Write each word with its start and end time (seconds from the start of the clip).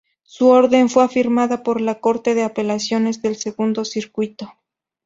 Su 0.23 0.47
orden 0.49 0.89
fue 0.89 1.03
afirmada 1.03 1.61
por 1.61 1.79
la 1.79 1.99
Corte 1.99 2.33
de 2.33 2.41
apelaciones 2.41 3.21
del 3.21 3.35
segundo 3.35 3.85
circuito. 3.85 4.51